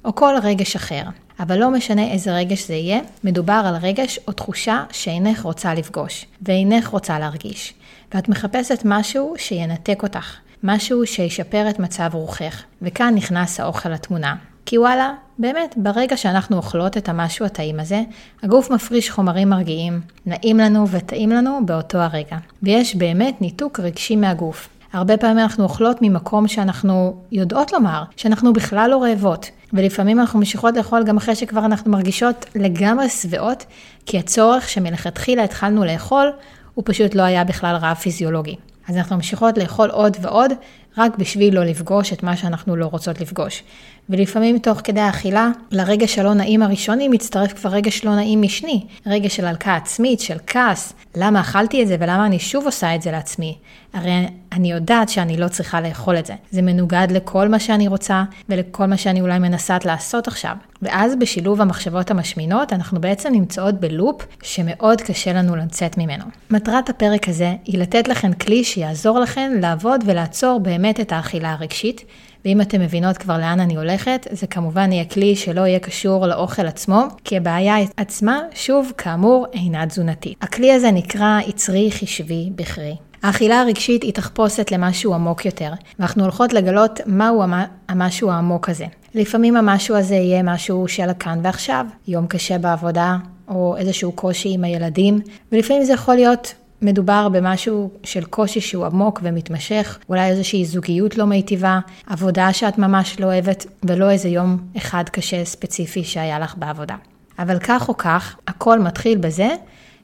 או 0.04 0.14
כל 0.14 0.34
רגש 0.42 0.76
אחר. 0.76 1.02
אבל 1.40 1.58
לא 1.58 1.70
משנה 1.70 2.10
איזה 2.10 2.34
רגש 2.34 2.66
זה 2.66 2.74
יהיה, 2.74 3.00
מדובר 3.24 3.62
על 3.66 3.74
רגש 3.82 4.18
או 4.28 4.32
תחושה 4.32 4.84
שאינך 4.90 5.42
רוצה 5.42 5.74
לפגוש, 5.74 6.26
ואינך 6.42 6.88
רוצה 6.88 7.18
להרגיש. 7.18 7.74
ואת 8.14 8.28
מחפשת 8.28 8.82
משהו 8.84 9.34
שינתק 9.38 10.02
אותך, 10.02 10.36
משהו 10.62 11.06
שישפר 11.06 11.70
את 11.70 11.78
מצב 11.78 12.10
רוחך, 12.12 12.62
וכאן 12.82 13.14
נכנס 13.14 13.60
האוכל 13.60 13.88
לתמונה. 13.88 14.36
כי 14.66 14.78
וואלה, 14.78 15.12
באמת, 15.38 15.74
ברגע 15.76 16.16
שאנחנו 16.16 16.56
אוכלות 16.56 16.96
את 16.96 17.08
המשהו 17.08 17.46
הטעים 17.46 17.80
הזה, 17.80 18.02
הגוף 18.42 18.70
מפריש 18.70 19.10
חומרים 19.10 19.48
מרגיעים, 19.48 20.00
נעים 20.26 20.58
לנו 20.58 20.88
וטעים 20.88 21.30
לנו 21.30 21.60
באותו 21.66 21.98
הרגע. 21.98 22.36
ויש 22.62 22.96
באמת 22.96 23.40
ניתוק 23.40 23.80
רגשי 23.80 24.16
מהגוף. 24.16 24.68
הרבה 24.92 25.16
פעמים 25.16 25.38
אנחנו 25.38 25.64
אוכלות 25.64 25.98
ממקום 26.02 26.48
שאנחנו 26.48 27.16
יודעות 27.32 27.72
לומר, 27.72 28.02
שאנחנו 28.16 28.52
בכלל 28.52 28.90
לא 28.90 29.02
רעבות. 29.02 29.50
ולפעמים 29.72 30.20
אנחנו 30.20 30.38
ממשיכות 30.38 30.76
לאכול 30.76 31.04
גם 31.04 31.16
אחרי 31.16 31.34
שכבר 31.34 31.64
אנחנו 31.64 31.90
מרגישות 31.90 32.46
לגמרי 32.54 33.08
שבעות, 33.08 33.64
כי 34.06 34.18
הצורך 34.18 34.68
שמלכתחילה 34.68 35.44
התחלנו 35.44 35.84
לאכול, 35.84 36.32
הוא 36.74 36.82
פשוט 36.86 37.14
לא 37.14 37.22
היה 37.22 37.44
בכלל 37.44 37.76
רעב 37.76 37.96
פיזיולוגי. 37.96 38.56
אז 38.88 38.96
אנחנו 38.96 39.16
ממשיכות 39.16 39.58
לאכול 39.58 39.90
עוד 39.90 40.16
ועוד, 40.20 40.52
רק 40.98 41.18
בשביל 41.18 41.54
לא 41.54 41.64
לפגוש 41.64 42.12
את 42.12 42.22
מה 42.22 42.36
שאנחנו 42.36 42.76
לא 42.76 42.86
רוצות 42.86 43.20
לפגוש. 43.20 43.62
ולפעמים 44.10 44.58
תוך 44.58 44.80
כדי 44.84 45.00
האכילה, 45.00 45.50
לרגש 45.70 46.18
הלא 46.18 46.34
נעים 46.34 46.62
הראשוני 46.62 47.08
מצטרף 47.08 47.52
כבר 47.52 47.70
רגש 47.70 48.04
לא 48.04 48.14
נעים 48.14 48.42
משני, 48.42 48.86
רגש 49.06 49.36
של 49.36 49.44
הלקאה 49.44 49.76
עצמית, 49.76 50.20
של 50.20 50.36
כעס, 50.46 50.92
למה 51.16 51.40
אכלתי 51.40 51.82
את 51.82 51.88
זה 51.88 51.96
ולמה 52.00 52.26
אני 52.26 52.38
שוב 52.38 52.64
עושה 52.64 52.94
את 52.94 53.02
זה 53.02 53.10
לעצמי. 53.10 53.58
הרי 53.92 54.26
אני 54.52 54.72
יודעת 54.72 55.08
שאני 55.08 55.36
לא 55.36 55.48
צריכה 55.48 55.80
לאכול 55.80 56.18
את 56.18 56.26
זה. 56.26 56.34
זה 56.50 56.62
מנוגד 56.62 57.06
לכל 57.10 57.48
מה 57.48 57.58
שאני 57.58 57.88
רוצה 57.88 58.24
ולכל 58.48 58.86
מה 58.86 58.96
שאני 58.96 59.20
אולי 59.20 59.38
מנסה 59.38 59.76
לעשות 59.84 60.28
עכשיו. 60.28 60.56
ואז 60.82 61.16
בשילוב 61.16 61.60
המחשבות 61.60 62.10
המשמינות, 62.10 62.72
אנחנו 62.72 63.00
בעצם 63.00 63.32
נמצאות 63.32 63.74
בלופ 63.80 64.26
שמאוד 64.42 65.00
קשה 65.00 65.32
לנו 65.32 65.56
לצאת 65.56 65.98
ממנו. 65.98 66.24
מטרת 66.50 66.88
הפרק 66.88 67.28
הזה 67.28 67.54
היא 67.64 67.78
לתת 67.78 68.08
לכם 68.08 68.32
כלי 68.32 68.64
שיעזור 68.64 69.18
לכם 69.18 69.52
לעבוד 69.60 70.04
ולעצור 70.06 70.60
באמת 70.60 71.00
את 71.00 71.12
האכילה 71.12 71.52
הרגשית, 71.52 72.04
ואם 72.44 72.60
אתם 72.60 72.80
מבינות 72.80 73.18
כבר 73.18 73.38
לאן 73.38 73.60
אני 73.60 73.76
הולכת, 73.76 74.26
זה 74.30 74.46
כמובן 74.46 74.92
יהיה 74.92 75.04
כלי 75.04 75.36
שלא 75.36 75.60
יהיה 75.60 75.78
קשור 75.78 76.26
לאוכל 76.26 76.66
עצמו, 76.66 77.02
כי 77.24 77.36
הבעיה 77.36 77.76
עצמה, 77.96 78.40
שוב, 78.54 78.92
כאמור, 78.98 79.46
אינה 79.52 79.86
תזונתית. 79.86 80.38
הכלי 80.42 80.72
הזה 80.72 80.90
נקרא 80.90 81.40
יצרי 81.46 81.90
חישבי 81.90 82.50
בכרי. 82.54 82.96
האכילה 83.26 83.60
הרגשית 83.60 84.02
היא 84.02 84.12
תחפושת 84.12 84.72
למשהו 84.72 85.14
עמוק 85.14 85.44
יותר, 85.44 85.72
ואנחנו 85.98 86.22
הולכות 86.22 86.52
לגלות 86.52 87.00
מהו 87.06 87.42
המשהו 87.88 88.30
העמוק 88.30 88.68
הזה. 88.68 88.86
לפעמים 89.14 89.56
המשהו 89.56 89.96
הזה 89.96 90.14
יהיה 90.14 90.42
משהו 90.42 90.88
של 90.88 91.08
הכאן 91.08 91.40
ועכשיו, 91.42 91.86
יום 92.08 92.26
קשה 92.26 92.58
בעבודה, 92.58 93.16
או 93.48 93.76
איזשהו 93.76 94.12
קושי 94.12 94.48
עם 94.54 94.64
הילדים, 94.64 95.20
ולפעמים 95.52 95.84
זה 95.84 95.92
יכול 95.92 96.14
להיות 96.14 96.54
מדובר 96.82 97.28
במשהו 97.28 97.90
של 98.04 98.24
קושי 98.24 98.60
שהוא 98.60 98.86
עמוק 98.86 99.20
ומתמשך, 99.22 99.98
אולי 100.08 100.28
איזושהי 100.28 100.64
זוגיות 100.64 101.16
לא 101.18 101.24
מיטיבה, 101.24 101.78
עבודה 102.06 102.52
שאת 102.52 102.78
ממש 102.78 103.20
לא 103.20 103.26
אוהבת, 103.26 103.66
ולא 103.82 104.10
איזה 104.10 104.28
יום 104.28 104.58
אחד 104.76 105.04
קשה 105.08 105.44
ספציפי 105.44 106.04
שהיה 106.04 106.38
לך 106.38 106.54
בעבודה. 106.58 106.94
אבל 107.38 107.58
כך 107.58 107.88
או 107.88 107.96
כך, 107.96 108.36
הכל 108.48 108.78
מתחיל 108.78 109.18
בזה 109.18 109.48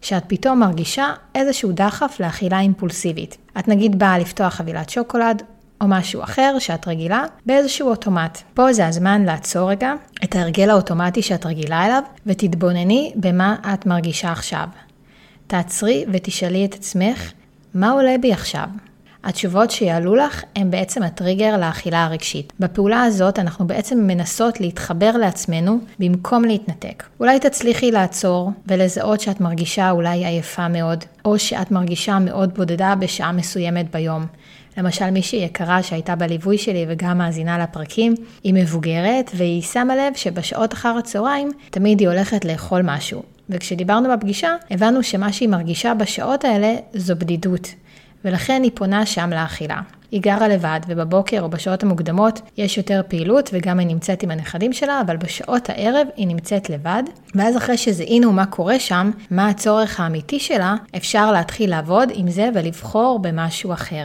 שאת 0.03 0.25
פתאום 0.27 0.61
מרגישה 0.61 1.13
איזשהו 1.35 1.73
דחף 1.73 2.17
לאכילה 2.21 2.61
אימפולסיבית. 2.61 3.37
את 3.59 3.69
נגיד 3.69 3.99
באה 3.99 4.19
לפתוח 4.19 4.55
חבילת 4.55 4.91
שוקולד, 4.91 5.43
או 5.81 5.87
משהו 5.89 6.23
אחר 6.23 6.57
שאת 6.59 6.89
רגילה, 6.89 7.25
באיזשהו 7.47 7.89
אוטומט. 7.89 8.39
פה 8.55 8.73
זה 8.73 8.87
הזמן 8.87 9.25
לעצור 9.25 9.71
רגע 9.71 9.93
את 10.25 10.37
ההרגל 10.37 10.71
האוטומטי 10.71 11.23
שאת 11.23 11.47
רגילה 11.47 11.87
אליו, 11.87 12.03
ותתבונני 12.27 13.13
במה 13.17 13.57
את 13.75 13.87
מרגישה 13.87 14.33
עכשיו. 14.33 14.67
תעצרי 15.47 16.05
ותשאלי 16.13 16.65
את 16.65 16.75
עצמך, 16.75 17.33
מה 17.75 17.91
עולה 17.91 18.15
בי 18.21 18.33
עכשיו? 18.33 18.67
התשובות 19.25 19.71
שיעלו 19.71 20.15
לך 20.15 20.43
הן 20.57 20.71
בעצם 20.71 21.03
הטריגר 21.03 21.57
לאכילה 21.57 22.05
הרגשית. 22.05 22.53
בפעולה 22.61 23.03
הזאת 23.03 23.39
אנחנו 23.39 23.67
בעצם 23.67 23.99
מנסות 23.99 24.61
להתחבר 24.61 25.13
לעצמנו 25.13 25.79
במקום 25.99 26.45
להתנתק. 26.45 27.05
אולי 27.21 27.41
תצליחי 27.41 27.91
לעצור 27.91 28.51
ולזהות 28.67 29.21
שאת 29.21 29.41
מרגישה 29.41 29.91
אולי 29.91 30.27
עייפה 30.27 30.69
מאוד, 30.69 31.05
או 31.25 31.39
שאת 31.39 31.71
מרגישה 31.71 32.19
מאוד 32.19 32.55
בודדה 32.55 32.95
בשעה 32.95 33.33
מסוימת 33.33 33.91
ביום. 33.91 34.27
למשל 34.79 35.11
מישהי 35.11 35.45
יקרה 35.45 35.83
שהייתה 35.83 36.17
בליווי 36.17 36.59
שלי 36.59 36.87
וגם 36.89 37.19
מאזינה 37.19 37.59
לפרקים, 37.59 38.15
היא 38.45 38.55
מבוגרת 38.55 39.31
והיא 39.35 39.63
שמה 39.63 39.97
לב 39.97 40.15
שבשעות 40.15 40.73
אחר 40.73 40.97
הצהריים 40.99 41.51
תמיד 41.71 42.01
היא 42.01 42.09
הולכת 42.09 42.45
לאכול 42.45 42.83
משהו. 42.85 43.23
וכשדיברנו 43.49 44.09
בפגישה, 44.13 44.57
הבנו 44.71 45.03
שמה 45.03 45.33
שהיא 45.33 45.49
מרגישה 45.49 45.95
בשעות 45.95 46.45
האלה 46.45 46.75
זו 46.95 47.17
בדידות, 47.17 47.75
ולכן 48.25 48.63
היא 48.63 48.71
פונה 48.75 49.07
שם 49.07 49.31
לאכילה. 49.31 49.81
היא 50.11 50.21
גרה 50.21 50.49
לבד, 50.49 50.81
ובבוקר 50.89 51.41
או 51.43 51.49
בשעות 51.49 51.83
המוקדמות 51.83 52.41
יש 52.57 52.77
יותר 52.77 53.03
פעילות, 53.09 53.51
וגם 53.53 53.79
היא 53.79 53.87
נמצאת 53.87 54.23
עם 54.23 54.31
הנכדים 54.31 54.73
שלה, 54.73 55.01
אבל 55.01 55.17
בשעות 55.17 55.71
הערב 55.71 56.07
היא 56.17 56.27
נמצאת 56.27 56.71
לבד. 56.71 57.03
ואז 57.35 57.57
אחרי 57.57 57.77
שזיהינו 57.77 58.33
מה 58.33 58.47
קורה 58.47 58.81
שם, 58.81 59.11
מה 59.31 59.49
הצורך 59.49 60.01
האמיתי 60.01 60.41
שלה, 60.41 60.75
אפשר 60.97 61.33
להתחיל 61.33 61.71
לעבוד 61.71 62.09
עם 62.15 62.31
זה 62.31 62.49
ולבחור 62.55 63.19
במשהו 63.23 63.73
אחר. 63.73 64.05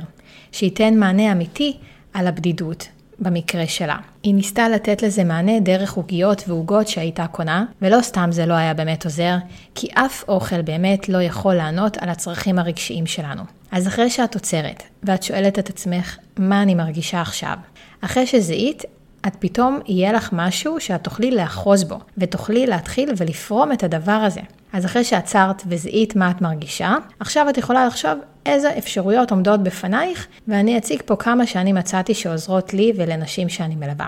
שייתן 0.52 0.94
מענה 0.98 1.32
אמיתי 1.32 1.78
על 2.14 2.28
הבדידות, 2.28 2.88
במקרה 3.20 3.68
שלה. 3.68 3.98
היא 4.24 4.36
ניסתה 4.36 4.70
לתת 4.70 5.04
לזה 5.04 5.24
מענה 5.24 5.60
דרך 5.60 5.94
עוגיות 5.94 6.44
ועוגות 6.48 6.88
שהייתה 6.88 7.28
קונה, 7.28 7.66
ולא 7.82 8.02
סתם 8.02 8.30
זה 8.32 8.46
לא 8.46 8.54
היה 8.54 8.74
באמת 8.74 9.06
עוזר, 9.06 9.36
כי 9.76 9.88
אף 9.94 10.24
אוכל 10.28 10.62
באמת 10.62 11.10
לא 11.10 11.22
יכול 11.22 11.54
לענות 11.54 11.98
על 11.98 12.10
הצרכים 12.10 12.60
הרגשיים 12.60 13.06
שלנו. 13.06 13.44
אז 13.72 13.88
אחרי 13.88 14.10
שאת 14.10 14.36
עוצרת, 14.36 14.84
ואת 15.04 15.24
שואלת 15.24 15.60
את 15.60 15.70
עצמך, 15.70 16.18
מה 16.38 16.62
אני 16.62 16.76
מרגישה 16.76 17.22
עכשיו? 17.22 17.56
אחרי 18.02 18.28
שזיהית, 18.28 18.84
את 19.28 19.36
פתאום 19.40 19.80
יהיה 19.86 20.14
לך 20.14 20.30
משהו 20.34 20.80
שאת 20.80 21.04
תוכלי 21.04 21.32
לאחוז 21.32 21.84
בו, 21.84 22.00
ותוכלי 22.18 22.68
להתחיל 22.68 23.14
ולפרום 23.18 23.72
את 23.72 23.84
הדבר 23.84 24.12
הזה. 24.12 24.42
אז 24.74 24.86
אחרי 24.86 25.04
שעצרת 25.04 25.64
וזיהית 25.68 26.16
מה 26.16 26.32
את 26.32 26.42
מרגישה, 26.42 26.96
עכשיו 27.20 27.50
את 27.50 27.58
יכולה 27.58 27.86
לחשוב 27.86 28.12
איזה 28.46 28.78
אפשרויות 28.78 29.32
עומדות 29.32 29.64
בפנייך, 29.64 30.28
ואני 30.48 30.78
אציג 30.78 31.02
פה 31.06 31.16
כמה 31.16 31.48
שאני 31.48 31.74
מצאתי 31.74 32.14
שעוזרות 32.14 32.74
לי 32.74 32.94
ולנשים 32.96 33.50
שאני 33.50 33.76
מלווה. 33.76 34.08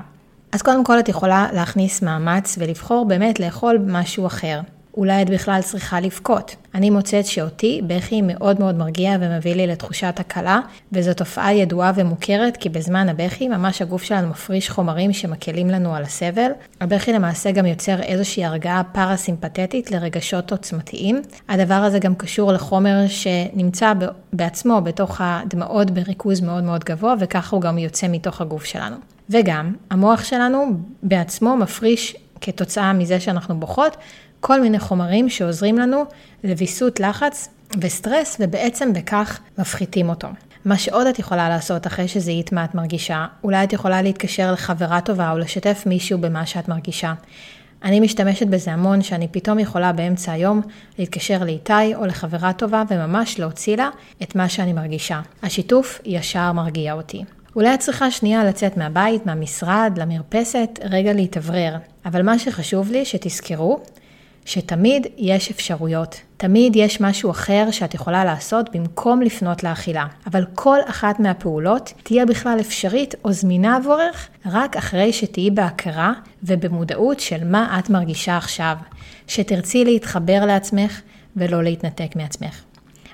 אז 0.52 0.62
קודם 0.62 0.84
כל 0.84 1.00
את 1.00 1.10
יכולה 1.10 1.48
להכניס 1.54 2.02
מאמץ 2.02 2.56
ולבחור 2.60 3.06
באמת 3.06 3.40
לאכול 3.40 3.80
משהו 3.88 4.28
אחר. 4.28 4.60
אולי 4.98 5.22
את 5.22 5.30
בכלל 5.30 5.60
צריכה 5.64 6.00
לבכות. 6.00 6.56
אני 6.76 6.90
מוצאת 6.90 7.26
שאותי 7.26 7.82
בכי 7.88 8.22
מאוד 8.22 8.60
מאוד 8.60 8.76
מרגיע 8.76 9.18
ומביא 9.20 9.56
לי 9.56 9.68
לתחושת 9.68 10.14
הקלה, 10.20 10.60
וזו 10.92 11.14
תופעה 11.14 11.54
ידועה 11.54 11.92
ומוכרת, 11.96 12.58
כי 12.58 12.70
בזמן 12.70 13.10
הבכי 13.10 13.48
ממש 13.48 13.82
הגוף 13.82 14.04
שלנו 14.04 14.30
מפריש 14.30 14.70
חומרים 14.70 15.14
שמקלים 15.14 15.68
לנו 15.68 15.96
על 15.96 16.04
הסבל. 16.04 16.52
הבכי 16.82 17.14
למעשה 17.14 17.52
גם 17.52 17.66
יוצר 17.66 18.02
איזושהי 18.02 18.46
הרגעה 18.46 18.84
פרסימפטית 18.84 19.92
לרגשות 19.92 20.52
עוצמתיים. 20.52 21.22
הדבר 21.50 21.74
הזה 21.74 22.00
גם 22.00 22.16
קשור 22.16 22.52
לחומר 22.52 23.08
שנמצא 23.08 23.94
בעצמו 24.34 24.82
בתוך 24.82 25.22
הדמעות 25.24 25.92
בריכוז 25.92 26.42
מאוד 26.42 26.64
מאוד 26.64 26.84
גבוה, 26.84 27.16
וככה 27.20 27.56
הוא 27.56 27.62
גם 27.62 27.78
יוצא 27.78 28.08
מתוך 28.10 28.42
הגוף 28.42 28.66
שלנו. 28.66 28.96
וגם, 29.30 29.74
המוח 29.90 30.24
שלנו 30.24 30.66
בעצמו 31.04 31.58
מפריש 31.58 32.16
כתוצאה 32.42 32.94
מזה 32.94 33.20
שאנחנו 33.20 33.60
בוכות, 33.60 33.98
כל 34.40 34.62
מיני 34.62 34.80
חומרים 34.80 35.30
שעוזרים 35.30 35.78
לנו 35.78 36.06
לוויסות 36.44 37.00
לחץ 37.00 37.50
וסטרס, 37.82 38.38
ובעצם 38.40 38.94
בכך 38.94 39.40
מפחיתים 39.58 40.10
אותו. 40.10 40.28
מה 40.66 40.78
שעוד 40.78 41.08
את 41.08 41.20
יכולה 41.20 41.50
לעשות 41.50 41.88
אחרי 41.88 42.08
שזיהית 42.08 42.52
מה 42.52 42.66
את 42.66 42.76
מרגישה, 42.76 43.26
אולי 43.44 43.64
את 43.64 43.74
יכולה 43.74 44.02
להתקשר 44.02 44.52
לחברה 44.52 45.02
טובה 45.02 45.32
או 45.32 45.38
לשתף 45.38 45.84
מישהו 45.86 46.20
במה 46.20 46.46
שאת 46.46 46.68
מרגישה. 46.68 47.14
אני 47.84 48.00
משתמשת 48.00 48.48
בזה 48.48 48.72
המון, 48.72 49.02
שאני 49.02 49.28
פתאום 49.28 49.60
יכולה 49.60 49.92
באמצע 49.92 50.32
היום 50.32 50.62
להתקשר 51.00 51.44
לאיתי 51.44 51.96
או 51.96 52.06
לחברה 52.06 52.54
טובה 52.54 52.84
וממש 52.90 53.40
להוציא 53.40 53.78
לה 53.78 53.90
את 54.24 54.36
מה 54.36 54.50
שאני 54.50 54.74
מרגישה. 54.74 55.22
השיתוף 55.44 56.02
ישר 56.06 56.52
מרגיע 56.52 56.94
אותי. 56.94 57.24
אולי 57.56 57.74
את 57.74 57.80
צריכה 57.80 58.12
שנייה 58.12 58.44
לצאת 58.44 58.78
מהבית, 58.78 59.26
מהמשרד, 59.26 59.94
למרפסת, 59.98 60.80
רגע 60.84 61.14
להתאוורר. 61.14 61.76
אבל 62.06 62.22
מה 62.22 62.40
שחשוב 62.40 62.92
לי 62.92 63.06
שתזכרו, 63.06 63.80
שתמיד 64.50 65.08
יש 65.18 65.52
אפשרויות. 65.52 66.22
תמיד 66.38 66.76
יש 66.76 67.02
משהו 67.02 67.32
אחר 67.32 67.68
שאת 67.72 67.94
יכולה 67.94 68.26
לעשות 68.26 68.76
במקום 68.76 69.22
לפנות 69.22 69.64
לאכילה. 69.64 70.06
אבל 70.28 70.46
כל 70.56 70.78
אחת 70.86 71.20
מהפעולות 71.20 71.94
תהיה 72.04 72.26
בכלל 72.26 72.58
אפשרית 72.60 73.16
או 73.24 73.32
זמינה 73.32 73.76
עבורך 73.76 74.30
רק 74.46 74.78
אחרי 74.78 75.14
שתהיי 75.14 75.52
בהכרה 75.52 76.14
ובמודעות 76.44 77.20
של 77.20 77.44
מה 77.44 77.80
את 77.80 77.90
מרגישה 77.90 78.38
עכשיו. 78.38 78.78
שתרצי 79.28 79.86
להתחבר 79.86 80.46
לעצמך 80.46 81.02
ולא 81.36 81.64
להתנתק 81.64 82.16
מעצמך. 82.16 82.62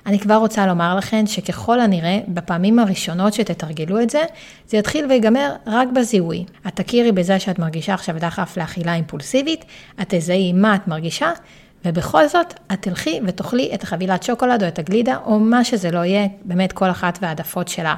אני 0.06 0.18
כבר 0.18 0.34
רוצה 0.34 0.66
לומר 0.66 0.96
לכם 0.96 1.26
שככל 1.26 1.80
הנראה, 1.80 2.18
בפעמים 2.28 2.78
הראשונות 2.78 3.34
שתתרגלו 3.34 4.00
את 4.00 4.10
זה, 4.10 4.22
זה 4.68 4.76
יתחיל 4.76 5.06
ויגמר 5.06 5.52
רק 5.66 5.88
בזיהוי. 5.88 6.44
את 6.66 6.76
תכירי 6.76 7.12
בזה 7.12 7.40
שאת 7.40 7.58
מרגישה 7.58 7.94
עכשיו 7.94 8.16
דחף 8.18 8.56
לאכילה 8.56 8.94
אימפולסיבית, 8.94 9.64
את 10.02 10.06
תזהי 10.14 10.52
מה 10.52 10.74
את 10.74 10.88
מרגישה, 10.88 11.32
ובכל 11.84 12.28
זאת, 12.28 12.54
את 12.72 12.82
תלכי 12.82 13.20
ותאכלי 13.26 13.70
את 13.74 13.82
החבילת 13.82 14.22
שוקולד 14.22 14.62
או 14.62 14.68
את 14.68 14.78
הגלידה, 14.78 15.16
או 15.24 15.38
מה 15.38 15.64
שזה 15.64 15.90
לא 15.90 16.04
יהיה, 16.04 16.26
באמת 16.44 16.72
כל 16.72 16.90
אחת 16.90 17.18
והעדפות 17.22 17.68
שלה. 17.68 17.94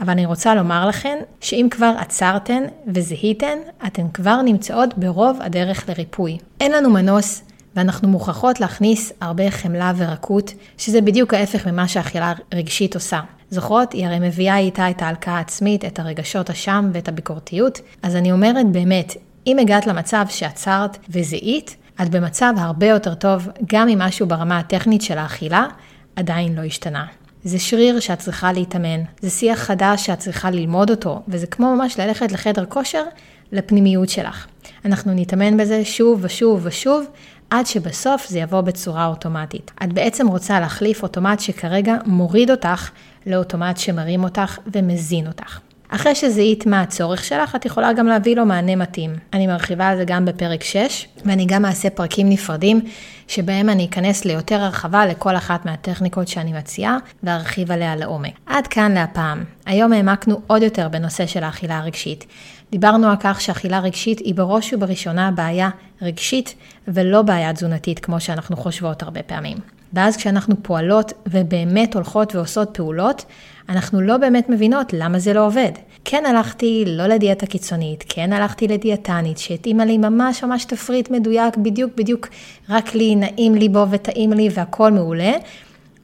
אבל 0.00 0.10
אני 0.10 0.26
רוצה 0.26 0.54
לומר 0.54 0.88
לכן, 0.88 1.18
שאם 1.40 1.68
כבר 1.70 1.92
עצרתן 1.98 2.62
וזיהיתן, 2.94 3.58
אתן 3.86 4.08
כבר 4.14 4.42
נמצאות 4.42 4.98
ברוב 4.98 5.38
הדרך 5.40 5.88
לריפוי. 5.88 6.38
אין 6.60 6.72
לנו 6.72 6.90
מנוס 6.90 7.42
ואנחנו 7.76 8.08
מוכרחות 8.08 8.60
להכניס 8.60 9.12
הרבה 9.20 9.50
חמלה 9.50 9.92
ורקות, 9.96 10.54
שזה 10.78 11.00
בדיוק 11.00 11.34
ההפך 11.34 11.66
ממה 11.66 11.88
שאכילה 11.88 12.32
רגשית 12.54 12.94
עושה. 12.94 13.20
זוכרות? 13.50 13.92
היא 13.92 14.06
הרי 14.06 14.18
מביאה 14.18 14.58
איתה 14.58 14.90
את 14.90 15.02
ההלקאה 15.02 15.36
העצמית, 15.36 15.84
את 15.84 15.98
הרגשות 15.98 16.50
אשם 16.50 16.90
ואת 16.92 17.08
הביקורתיות. 17.08 17.80
אז 18.02 18.16
אני 18.16 18.32
אומרת 18.32 18.66
באמת, 18.72 19.16
אם 19.46 19.58
הגעת 19.58 19.86
למצב 19.86 20.24
שעצרת 20.28 20.98
וזיהית, 21.08 21.76
את 22.02 22.08
במצב 22.08 22.52
הרבה 22.56 22.86
יותר 22.86 23.14
טוב, 23.14 23.48
גם 23.72 23.88
אם 23.88 23.98
משהו 23.98 24.26
ברמה 24.26 24.58
הטכנית 24.58 25.02
של 25.02 25.18
האכילה 25.18 25.66
עדיין 26.16 26.54
לא 26.54 26.62
השתנה. 26.62 27.06
זה 27.44 27.58
שריר 27.58 28.00
שאת 28.00 28.18
צריכה 28.18 28.52
להתאמן, 28.52 29.00
זה 29.20 29.30
שיח 29.30 29.58
חדש 29.58 30.06
שאת 30.06 30.18
צריכה 30.18 30.50
ללמוד 30.50 30.90
אותו, 30.90 31.22
וזה 31.28 31.46
כמו 31.46 31.76
ממש 31.76 32.00
ללכת 32.00 32.32
לחדר 32.32 32.64
כושר 32.64 33.02
לפנימיות 33.52 34.08
שלך. 34.08 34.46
אנחנו 34.84 35.12
נתאמן 35.14 35.56
בזה 35.56 35.84
שוב 35.84 36.20
ושוב 36.22 36.60
ושוב, 36.62 37.06
עד 37.50 37.66
שבסוף 37.66 38.28
זה 38.28 38.38
יבוא 38.38 38.60
בצורה 38.60 39.06
אוטומטית. 39.06 39.70
את 39.84 39.92
בעצם 39.92 40.28
רוצה 40.28 40.60
להחליף 40.60 41.02
אוטומט 41.02 41.40
שכרגע 41.40 41.94
מוריד 42.06 42.50
אותך 42.50 42.90
לאוטומט 43.26 43.76
שמרים 43.76 44.24
אותך 44.24 44.58
ומזין 44.72 45.26
אותך. 45.26 45.58
אחרי 45.88 46.14
שזיהית 46.14 46.66
מה 46.66 46.80
הצורך 46.80 47.24
שלך, 47.24 47.54
את 47.54 47.64
יכולה 47.64 47.92
גם 47.92 48.06
להביא 48.06 48.36
לו 48.36 48.46
מענה 48.46 48.76
מתאים. 48.76 49.14
אני 49.32 49.46
מרחיבה 49.46 49.88
על 49.88 49.96
זה 49.96 50.04
גם 50.04 50.24
בפרק 50.24 50.64
6, 50.64 51.06
ואני 51.24 51.46
גם 51.46 51.64
אעשה 51.64 51.90
פרקים 51.90 52.28
נפרדים, 52.28 52.80
שבהם 53.28 53.68
אני 53.68 53.86
אכנס 53.86 54.24
ליותר 54.24 54.60
הרחבה 54.60 55.06
לכל 55.06 55.36
אחת 55.36 55.66
מהטכניקות 55.66 56.28
שאני 56.28 56.52
מציעה, 56.52 56.96
וארחיב 57.22 57.72
עליה 57.72 57.96
לעומק. 57.96 58.32
עד 58.46 58.66
כאן 58.66 58.92
להפעם. 58.92 59.44
היום 59.66 59.92
העמקנו 59.92 60.40
עוד 60.46 60.62
יותר 60.62 60.88
בנושא 60.88 61.26
של 61.26 61.44
האכילה 61.44 61.78
הרגשית. 61.78 62.26
דיברנו 62.70 63.08
על 63.08 63.16
כך 63.20 63.40
שאכילה 63.40 63.80
רגשית 63.80 64.18
היא 64.18 64.34
בראש 64.34 64.72
ובראשונה 64.72 65.30
בעיה 65.30 65.70
רגשית 66.02 66.54
ולא 66.94 67.22
בעיה 67.22 67.52
תזונתית 67.52 67.98
כמו 67.98 68.20
שאנחנו 68.20 68.56
חושבות 68.56 69.02
הרבה 69.02 69.22
פעמים. 69.22 69.56
ואז 69.92 70.16
כשאנחנו 70.16 70.62
פועלות 70.62 71.12
ובאמת 71.26 71.94
הולכות 71.94 72.34
ועושות 72.34 72.70
פעולות, 72.72 73.24
אנחנו 73.68 74.00
לא 74.00 74.16
באמת 74.16 74.48
מבינות 74.48 74.92
למה 74.92 75.18
זה 75.18 75.32
לא 75.32 75.46
עובד. 75.46 75.72
כן 76.04 76.24
הלכתי 76.26 76.84
לא 76.86 77.06
לדיאטה 77.06 77.46
קיצונית, 77.46 78.04
כן 78.08 78.32
הלכתי 78.32 78.68
לדיאטנית 78.68 79.38
שהתאימה 79.38 79.84
לי 79.84 79.98
ממש 79.98 80.44
ממש 80.44 80.64
תפריט 80.64 81.10
מדויק, 81.10 81.56
בדיוק 81.56 81.92
בדיוק 81.96 82.28
רק 82.68 82.94
לי, 82.94 83.14
נעים 83.14 83.54
לי 83.54 83.68
בו 83.68 83.86
וטעים 83.90 84.32
לי 84.32 84.48
והכל 84.54 84.92
מעולה. 84.92 85.32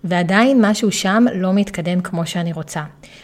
ועדיין 0.08 0.64
משהו 0.64 0.92
שם 0.92 1.24
לא 1.34 1.52
מתקדם 1.52 2.00
כמו 2.00 2.26
שאני 2.26 2.52
רוצה. 2.52 2.82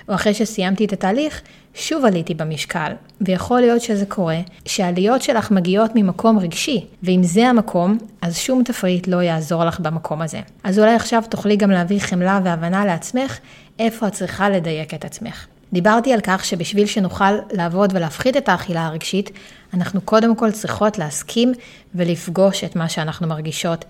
או 0.08 0.14
אחרי 0.14 0.34
שסיימתי 0.34 0.84
את 0.84 0.92
התהליך, 0.92 1.42
שוב 1.74 2.04
עליתי 2.04 2.34
במשקל. 2.34 2.92
ויכול 3.20 3.60
להיות 3.60 3.82
שזה 3.82 4.06
קורה, 4.06 4.38
שהעליות 4.66 5.22
שלך 5.22 5.50
מגיעות 5.50 5.90
ממקום 5.94 6.38
רגשי, 6.38 6.86
ואם 7.02 7.22
זה 7.22 7.48
המקום, 7.48 7.98
אז 8.22 8.36
שום 8.38 8.62
תפריט 8.64 9.08
לא 9.08 9.22
יעזור 9.22 9.64
לך 9.64 9.80
במקום 9.80 10.22
הזה. 10.22 10.40
אז 10.64 10.78
אולי 10.78 10.94
עכשיו 10.94 11.22
תוכלי 11.28 11.56
גם 11.56 11.70
להביא 11.70 12.00
חמלה 12.00 12.40
והבנה 12.44 12.84
לעצמך, 12.84 13.38
איפה 13.78 14.06
את 14.06 14.12
צריכה 14.12 14.48
לדייק 14.50 14.94
את 14.94 15.04
עצמך. 15.04 15.46
דיברתי 15.72 16.12
על 16.12 16.20
כך 16.22 16.44
שבשביל 16.44 16.86
שנוכל 16.86 17.32
לעבוד 17.52 17.92
ולהפחית 17.94 18.36
את 18.36 18.48
האכילה 18.48 18.86
הרגשית, 18.86 19.30
אנחנו 19.74 20.00
קודם 20.00 20.36
כל 20.36 20.50
צריכות 20.50 20.98
להסכים 20.98 21.52
ולפגוש 21.94 22.64
את 22.64 22.76
מה 22.76 22.88
שאנחנו 22.88 23.26
מרגישות, 23.26 23.84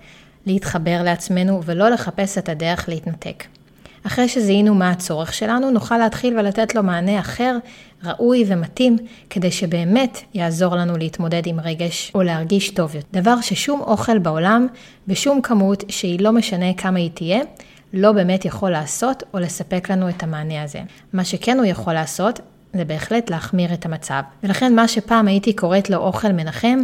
להתחבר 0.47 1.03
לעצמנו 1.05 1.61
ולא 1.65 1.89
לחפש 1.89 2.39
את 2.39 2.49
הדרך 2.49 2.89
להתנתק. 2.89 3.45
אחרי 4.07 4.29
שזיהינו 4.29 4.75
מה 4.75 4.91
הצורך 4.91 5.35
שלנו, 5.35 5.71
נוכל 5.71 5.99
להתחיל 5.99 6.39
ולתת 6.39 6.75
לו 6.75 6.83
מענה 6.83 7.21
אחר, 7.21 7.57
ראוי 8.05 8.45
ומתאים, 8.47 8.97
כדי 9.31 9.51
שבאמת 9.51 10.19
יעזור 10.35 10.77
לנו 10.77 10.97
להתמודד 10.97 11.43
עם 11.47 11.61
רגש 11.61 12.13
או 12.15 12.23
להרגיש 12.23 12.71
טוב 12.71 12.95
יותר. 12.95 13.21
דבר 13.21 13.41
ששום 13.41 13.81
אוכל 13.81 14.19
בעולם, 14.19 14.67
בשום 15.09 15.43
כמות 15.43 15.85
שהיא 15.89 16.21
לא 16.21 16.33
משנה 16.33 16.75
כמה 16.75 16.99
היא 16.99 17.11
תהיה, 17.15 17.41
לא 17.93 18.13
באמת 18.13 18.45
יכול 18.45 18.71
לעשות 18.71 19.23
או 19.35 19.39
לספק 19.39 19.91
לנו 19.91 20.09
את 20.09 20.23
המענה 20.23 20.63
הזה. 20.63 20.81
מה 21.13 21.25
שכן 21.25 21.59
הוא 21.59 21.67
יכול 21.67 21.93
לעשות, 21.93 22.41
זה 22.73 22.85
בהחלט 22.85 23.31
להחמיר 23.31 23.75
את 23.75 23.87
המצב. 23.87 24.23
ולכן 24.43 24.75
מה 24.75 24.89
שפעם 24.89 25.29
הייתי 25.29 25.53
קוראת 25.53 25.91
לו 25.91 25.97
אוכל 25.97 26.33
מנחם, 26.33 26.79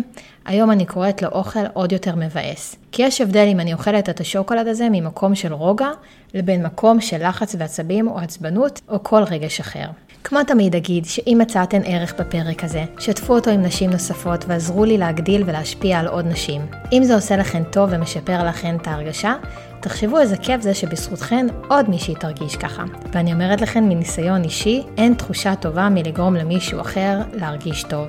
היום 0.45 0.71
אני 0.71 0.87
קוראת 0.87 1.23
לו 1.23 1.29
אוכל 1.29 1.67
עוד 1.73 1.93
יותר 1.93 2.15
מבאס. 2.17 2.77
כי 2.93 3.03
יש 3.03 3.21
הבדל 3.21 3.47
אם 3.53 3.61
אני 3.61 3.73
אוכלת 3.73 4.09
את 4.09 4.21
השוקולד 4.21 4.69
הזה 4.69 4.89
ממקום 4.91 5.35
של 5.35 5.53
רוגע, 5.53 5.91
לבין 6.35 6.67
מקום 6.67 7.01
של 7.01 7.29
לחץ 7.29 7.55
ועצבים 7.59 8.09
או 8.09 8.19
עצבנות, 8.19 8.81
או 8.89 9.03
כל 9.03 9.23
רגש 9.23 9.61
אחר. 9.61 9.87
כמו 10.25 10.39
תמיד 10.47 10.77
אגיד 10.77 11.05
שאם 11.05 11.39
מצאתן 11.41 11.81
ערך 11.85 12.15
בפרק 12.19 12.65
הזה, 12.65 12.85
שתפו 12.99 13.35
אותו 13.35 13.51
עם 13.51 13.63
נשים 13.63 13.91
נוספות 13.91 14.45
ועזרו 14.49 14.85
לי 14.85 14.99
להגדיל 14.99 15.43
ולהשפיע 15.47 15.99
על 15.99 16.07
עוד 16.07 16.27
נשים. 16.27 16.67
אם 16.93 17.03
זה 17.05 17.15
עושה 17.15 17.37
לכן 17.37 17.63
טוב 17.65 17.91
ומשפר 17.93 18.45
לכן 18.45 18.77
את 18.77 18.87
ההרגשה, 18.87 19.35
תחשבו 19.81 20.19
איזה 20.19 20.37
כיף 20.37 20.61
זה 20.61 20.75
שבזכותכן 20.75 21.47
עוד 21.69 21.91
מישהי 21.91 22.15
תרגיש 22.15 22.57
ככה. 22.57 22.85
ואני 23.13 23.33
אומרת 23.33 23.61
לכן 23.61 23.85
מניסיון 23.85 24.45
אישי, 24.45 24.83
אין 24.97 25.15
תחושה 25.15 25.55
טובה 25.55 25.89
מלגרום 25.89 26.35
למישהו 26.35 26.81
אחר 26.81 27.19
להרגיש 27.33 27.83
טוב. 27.83 28.09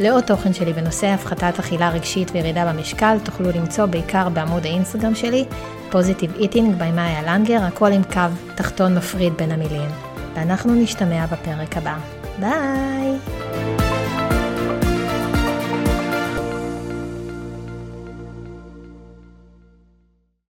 לעוד 0.00 0.24
תוכן 0.24 0.52
שלי 0.52 0.72
בנושא 0.72 1.06
הפחתת 1.06 1.58
אכילה 1.58 1.90
רגשית 1.90 2.30
וירידה 2.30 2.72
במשקל 2.72 3.16
תוכלו 3.24 3.50
למצוא 3.50 3.86
בעיקר 3.86 4.28
בעמוד 4.28 4.66
האינסטגרם 4.66 5.14
שלי, 5.14 5.44
positive 5.90 6.34
eating 6.34 6.82
by 6.82 6.92
מאיה 6.94 7.22
לנגר, 7.22 7.62
הכל 7.62 7.92
עם 7.92 8.02
קו 8.02 8.20
תחתון 8.54 8.94
מפריד 8.94 9.32
בין 9.36 9.50
המילים. 9.50 10.05
ואנחנו 10.36 10.74
נשתמע 10.74 11.26
בפרק 11.26 11.76
הבא. 11.76 11.96
ביי! 12.40 13.35